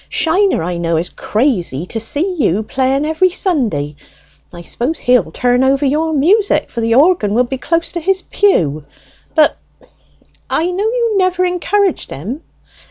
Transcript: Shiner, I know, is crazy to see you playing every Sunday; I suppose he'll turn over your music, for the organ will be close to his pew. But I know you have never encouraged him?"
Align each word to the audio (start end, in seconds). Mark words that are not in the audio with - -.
Shiner, 0.09 0.63
I 0.63 0.77
know, 0.77 0.97
is 0.97 1.11
crazy 1.11 1.85
to 1.85 1.99
see 1.99 2.33
you 2.39 2.63
playing 2.63 3.05
every 3.05 3.29
Sunday; 3.29 3.95
I 4.51 4.63
suppose 4.63 4.97
he'll 4.97 5.31
turn 5.31 5.63
over 5.63 5.85
your 5.85 6.11
music, 6.11 6.71
for 6.71 6.81
the 6.81 6.95
organ 6.95 7.35
will 7.35 7.43
be 7.43 7.59
close 7.59 7.91
to 7.91 7.99
his 7.99 8.23
pew. 8.23 8.83
But 9.35 9.57
I 10.49 10.71
know 10.71 10.85
you 10.85 11.09
have 11.11 11.17
never 11.19 11.45
encouraged 11.45 12.09
him?" 12.09 12.41